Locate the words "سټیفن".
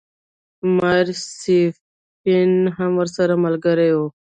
1.27-2.51